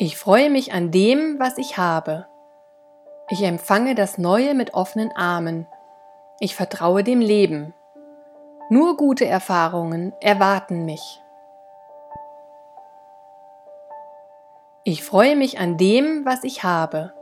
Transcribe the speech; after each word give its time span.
Ich 0.00 0.16
freue 0.16 0.48
mich 0.48 0.72
an 0.72 0.92
dem, 0.92 1.40
was 1.40 1.58
ich 1.58 1.76
habe. 1.76 2.26
Ich 3.30 3.42
empfange 3.42 3.96
das 3.96 4.16
Neue 4.16 4.54
mit 4.54 4.72
offenen 4.72 5.10
Armen. 5.10 5.66
Ich 6.38 6.54
vertraue 6.54 7.02
dem 7.02 7.20
Leben. 7.20 7.74
Nur 8.70 8.96
gute 8.96 9.26
Erfahrungen 9.26 10.12
erwarten 10.20 10.84
mich. 10.84 11.20
Ich 14.84 15.02
freue 15.02 15.34
mich 15.34 15.58
an 15.58 15.76
dem, 15.76 16.24
was 16.24 16.44
ich 16.44 16.62
habe. 16.62 17.12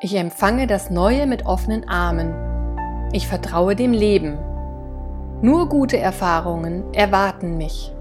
Ich 0.00 0.14
empfange 0.16 0.66
das 0.66 0.88
Neue 0.88 1.26
mit 1.26 1.44
offenen 1.44 1.86
Armen. 1.86 3.10
Ich 3.12 3.28
vertraue 3.28 3.76
dem 3.76 3.92
Leben. 3.92 4.38
Nur 5.42 5.68
gute 5.68 5.98
Erfahrungen 5.98 6.94
erwarten 6.94 7.58
mich. 7.58 7.94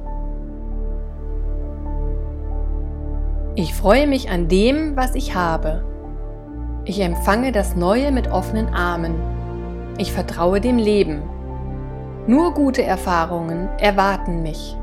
Ich 3.55 3.75
freue 3.75 4.07
mich 4.07 4.31
an 4.31 4.48
dem, 4.48 4.95
was 4.95 5.13
ich 5.13 5.35
habe. 5.35 5.84
Ich 6.85 6.99
empfange 6.99 7.52
das 7.52 7.75
Neue 7.75 8.11
mit 8.11 8.31
offenen 8.31 8.73
Armen. 8.73 9.13
Ich 9.99 10.11
vertraue 10.11 10.59
dem 10.59 10.80
Leben. 10.80 11.21
Nur 12.25 12.55
gute 12.55 12.81
Erfahrungen 12.81 13.70
erwarten 13.77 14.41
mich. 14.41 14.75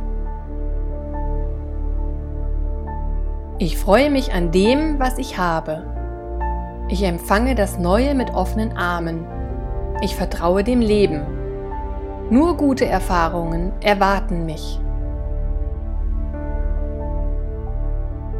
Ich 3.59 3.77
freue 3.77 4.09
mich 4.09 4.33
an 4.33 4.53
dem, 4.53 5.01
was 5.01 5.19
ich 5.19 5.37
habe. 5.37 5.85
Ich 6.89 7.03
empfange 7.03 7.57
das 7.57 7.77
Neue 7.77 8.15
mit 8.15 8.35
offenen 8.35 8.77
Armen. 8.77 9.27
Ich 10.01 10.15
vertraue 10.15 10.63
dem 10.63 10.81
Leben. 10.81 11.23
Nur 12.31 12.57
gute 12.57 12.87
Erfahrungen 12.87 13.73
erwarten 13.81 14.47
mich. 14.47 14.81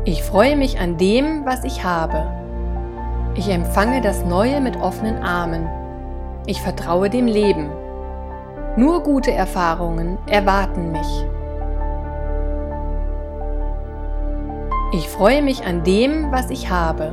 Ich 0.07 0.23
freue 0.23 0.57
mich 0.57 0.81
an 0.81 0.97
dem, 0.97 1.45
was 1.45 1.63
ich 1.63 1.85
habe. 1.85 2.27
Ich 3.35 3.51
empfange 3.51 4.01
das 4.01 4.25
Neue 4.25 4.63
mit 4.63 4.77
offenen 4.81 5.23
Armen. 5.23 5.69
Ich 6.47 6.63
vertraue 6.63 7.11
dem 7.11 7.27
Leben. 7.27 7.69
Nur 8.77 9.03
gute 9.03 9.31
Erfahrungen 9.31 10.17
erwarten 10.27 10.91
mich. 10.91 11.27
Ich 14.95 15.07
freue 15.11 15.43
mich 15.43 15.67
an 15.67 15.85
dem, 15.85 16.33
was 16.33 16.49
ich 16.49 16.71
habe. 16.71 17.13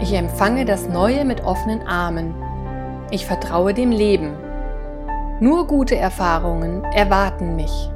Ich 0.00 0.12
empfange 0.14 0.64
das 0.64 0.88
Neue 0.88 1.24
mit 1.24 1.44
offenen 1.44 1.86
Armen. 1.86 2.34
Ich 3.12 3.24
vertraue 3.24 3.72
dem 3.72 3.92
Leben. 3.92 4.32
Nur 5.38 5.68
gute 5.68 5.94
Erfahrungen 5.94 6.82
erwarten 6.82 7.54
mich. 7.54 7.88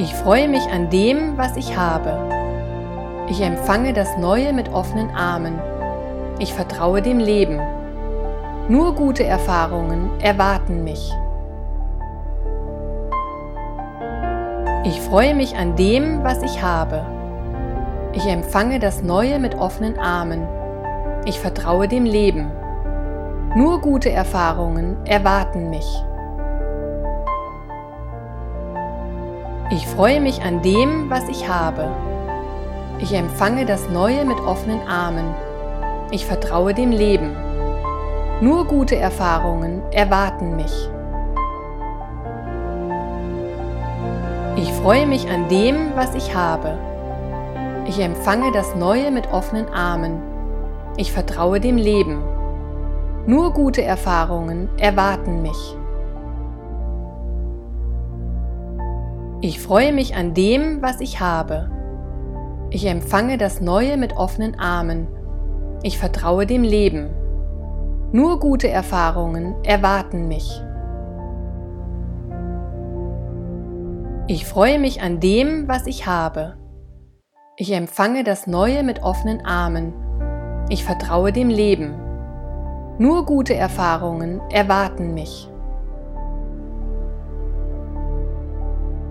Ich 0.00 0.14
freue 0.14 0.48
mich 0.48 0.66
an 0.72 0.88
dem, 0.88 1.36
was 1.36 1.58
ich 1.58 1.76
habe. 1.76 2.16
Ich 3.28 3.42
empfange 3.42 3.92
das 3.92 4.16
Neue 4.16 4.54
mit 4.54 4.72
offenen 4.72 5.10
Armen. 5.10 5.58
Ich 6.38 6.54
vertraue 6.54 7.02
dem 7.02 7.18
Leben. 7.18 7.60
Nur 8.70 8.94
gute 8.94 9.24
Erfahrungen 9.24 10.08
erwarten 10.22 10.84
mich. 10.84 11.12
Ich 14.84 14.98
freue 15.02 15.34
mich 15.34 15.54
an 15.58 15.76
dem, 15.76 16.24
was 16.24 16.42
ich 16.42 16.62
habe. 16.62 17.04
Ich 18.14 18.26
empfange 18.26 18.78
das 18.78 19.02
Neue 19.02 19.38
mit 19.38 19.54
offenen 19.54 19.98
Armen. 19.98 20.48
Ich 21.26 21.38
vertraue 21.38 21.88
dem 21.88 22.06
Leben. 22.06 22.50
Nur 23.54 23.82
gute 23.82 24.10
Erfahrungen 24.10 24.96
erwarten 25.04 25.68
mich. 25.68 26.02
Ich 29.72 29.86
freue 29.86 30.20
mich 30.20 30.42
an 30.42 30.62
dem, 30.62 31.08
was 31.10 31.28
ich 31.28 31.48
habe. 31.48 31.88
Ich 32.98 33.14
empfange 33.14 33.66
das 33.66 33.88
Neue 33.88 34.24
mit 34.24 34.40
offenen 34.40 34.80
Armen. 34.88 35.32
Ich 36.10 36.26
vertraue 36.26 36.74
dem 36.74 36.90
Leben. 36.90 37.36
Nur 38.40 38.64
gute 38.64 38.96
Erfahrungen 38.96 39.80
erwarten 39.92 40.56
mich. 40.56 40.90
Ich 44.56 44.72
freue 44.72 45.06
mich 45.06 45.30
an 45.30 45.48
dem, 45.48 45.94
was 45.94 46.16
ich 46.16 46.34
habe. 46.34 46.76
Ich 47.86 48.00
empfange 48.00 48.50
das 48.50 48.74
Neue 48.74 49.12
mit 49.12 49.32
offenen 49.32 49.68
Armen. 49.68 50.20
Ich 50.96 51.12
vertraue 51.12 51.60
dem 51.60 51.76
Leben. 51.76 52.24
Nur 53.24 53.52
gute 53.52 53.84
Erfahrungen 53.84 54.68
erwarten 54.78 55.42
mich. 55.42 55.76
Ich 59.42 59.58
freue 59.58 59.94
mich 59.94 60.14
an 60.14 60.34
dem, 60.34 60.82
was 60.82 61.00
ich 61.00 61.20
habe. 61.20 61.70
Ich 62.68 62.86
empfange 62.86 63.38
das 63.38 63.62
Neue 63.62 63.96
mit 63.96 64.14
offenen 64.18 64.58
Armen. 64.58 65.08
Ich 65.82 65.98
vertraue 65.98 66.44
dem 66.44 66.62
Leben. 66.62 67.08
Nur 68.12 68.38
gute 68.38 68.68
Erfahrungen 68.68 69.54
erwarten 69.64 70.28
mich. 70.28 70.62
Ich 74.26 74.44
freue 74.44 74.78
mich 74.78 75.00
an 75.00 75.20
dem, 75.20 75.66
was 75.68 75.86
ich 75.86 76.06
habe. 76.06 76.58
Ich 77.56 77.72
empfange 77.72 78.24
das 78.24 78.46
Neue 78.46 78.82
mit 78.82 79.02
offenen 79.02 79.44
Armen. 79.44 79.94
Ich 80.68 80.84
vertraue 80.84 81.32
dem 81.32 81.48
Leben. 81.48 81.94
Nur 82.98 83.24
gute 83.24 83.54
Erfahrungen 83.54 84.40
erwarten 84.50 85.14
mich. 85.14 85.49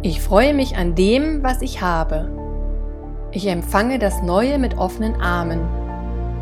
Ich 0.01 0.21
freue 0.21 0.53
mich 0.53 0.77
an 0.77 0.95
dem, 0.95 1.43
was 1.43 1.61
ich 1.61 1.81
habe. 1.81 2.29
Ich 3.31 3.45
empfange 3.47 3.99
das 3.99 4.21
Neue 4.23 4.57
mit 4.57 4.77
offenen 4.77 5.19
Armen. 5.19 5.59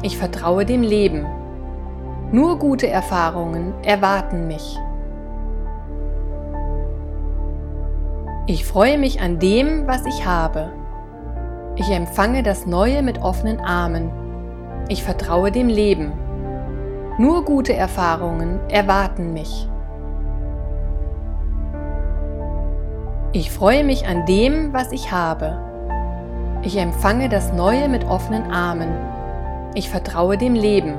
Ich 0.03 0.15
vertraue 0.15 0.63
dem 0.63 0.83
Leben. 0.83 1.25
Nur 2.31 2.59
gute 2.59 2.87
Erfahrungen 2.87 3.73
erwarten 3.83 4.45
mich. 4.45 4.77
Ich 8.45 8.63
freue 8.63 8.99
mich 8.99 9.21
an 9.21 9.39
dem, 9.39 9.87
was 9.87 10.05
ich 10.05 10.23
habe. 10.23 10.71
Ich 11.77 11.89
empfange 11.89 12.43
das 12.43 12.67
Neue 12.67 13.01
mit 13.01 13.23
offenen 13.23 13.59
Armen. 13.59 14.11
Ich 14.87 15.03
vertraue 15.03 15.51
dem 15.51 15.67
Leben. 15.67 16.11
Nur 17.17 17.43
gute 17.43 17.73
Erfahrungen 17.73 18.59
erwarten 18.69 19.33
mich. 19.33 19.67
Ich 23.39 23.51
freue 23.51 23.83
mich 23.83 24.07
an 24.07 24.25
dem, 24.25 24.73
was 24.73 24.91
ich 24.91 25.11
habe. 25.11 25.61
Ich 26.63 26.75
empfange 26.75 27.29
das 27.29 27.53
Neue 27.53 27.87
mit 27.87 28.03
offenen 28.03 28.51
Armen. 28.51 28.89
Ich 29.75 29.91
vertraue 29.91 30.39
dem 30.39 30.55
Leben. 30.55 30.95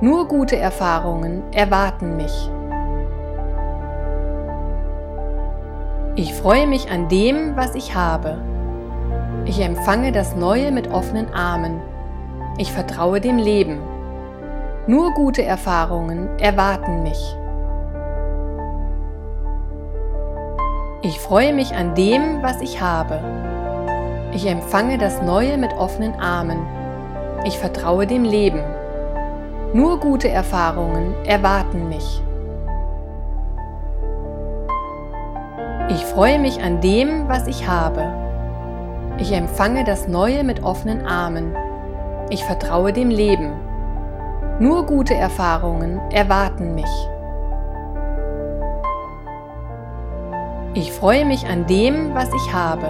Nur 0.00 0.28
gute 0.28 0.56
Erfahrungen 0.56 1.42
erwarten 1.52 2.16
mich. 2.16 2.32
Ich 6.14 6.32
freue 6.34 6.68
mich 6.68 6.88
an 6.88 7.08
dem, 7.08 7.56
was 7.56 7.74
ich 7.74 7.96
habe. 7.96 8.38
Ich 9.44 9.60
empfange 9.60 10.12
das 10.12 10.36
Neue 10.36 10.70
mit 10.70 10.88
offenen 10.92 11.34
Armen. 11.34 11.80
Ich 12.58 12.70
vertraue 12.70 13.20
dem 13.20 13.38
Leben. 13.38 13.80
Nur 14.86 15.12
gute 15.14 15.42
Erfahrungen 15.42 16.28
erwarten 16.38 17.02
mich. 17.02 17.36
Ich 21.06 21.20
freue 21.20 21.52
mich 21.52 21.74
an 21.74 21.94
dem, 21.94 22.42
was 22.42 22.62
ich 22.62 22.80
habe. 22.80 23.20
Ich 24.32 24.46
empfange 24.46 24.96
das 24.96 25.20
Neue 25.20 25.58
mit 25.58 25.74
offenen 25.74 26.14
Armen. 26.14 26.56
Ich 27.44 27.58
vertraue 27.58 28.06
dem 28.06 28.24
Leben. 28.24 28.60
Nur 29.74 30.00
gute 30.00 30.30
Erfahrungen 30.30 31.12
erwarten 31.26 31.90
mich. 31.90 32.22
Ich 35.90 36.06
freue 36.06 36.38
mich 36.38 36.62
an 36.62 36.80
dem, 36.80 37.28
was 37.28 37.48
ich 37.48 37.68
habe. 37.68 38.10
Ich 39.18 39.30
empfange 39.30 39.84
das 39.84 40.08
Neue 40.08 40.42
mit 40.42 40.62
offenen 40.62 41.06
Armen. 41.06 41.54
Ich 42.30 42.42
vertraue 42.44 42.94
dem 42.94 43.10
Leben. 43.10 43.52
Nur 44.58 44.86
gute 44.86 45.12
Erfahrungen 45.12 46.00
erwarten 46.10 46.74
mich. 46.74 47.13
Ich 50.76 50.90
freue 50.90 51.24
mich 51.24 51.46
an 51.46 51.68
dem, 51.68 52.16
was 52.16 52.28
ich 52.34 52.52
habe. 52.52 52.88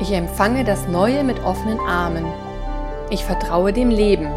Ich 0.00 0.12
empfange 0.12 0.64
das 0.64 0.86
Neue 0.86 1.24
mit 1.24 1.42
offenen 1.42 1.80
Armen. 1.80 2.26
Ich 3.08 3.24
vertraue 3.24 3.72
dem 3.72 3.88
Leben. 3.88 4.28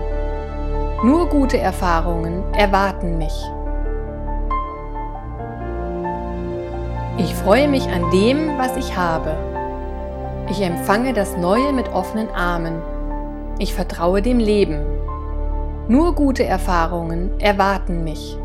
Nur 1.04 1.28
gute 1.28 1.57
Erfahrungen 1.57 2.42
erwarten 2.54 3.18
mich. 3.18 3.33
Ich 7.18 7.36
freue 7.36 7.68
mich 7.68 7.89
an 7.89 8.10
dem, 8.12 8.57
was 8.57 8.77
ich 8.77 8.95
habe. 8.95 9.36
Ich 10.50 10.62
empfange 10.62 11.12
das 11.12 11.36
Neue 11.36 11.74
mit 11.74 11.89
offenen 11.89 12.30
Armen. 12.30 12.81
Ich 13.60 13.74
vertraue 13.74 14.22
dem 14.22 14.39
Leben. 14.39 14.86
Nur 15.89 16.16
gute 16.16 16.45
Erfahrungen 16.45 17.38
erwarten 17.42 18.06
mich. 18.06 18.38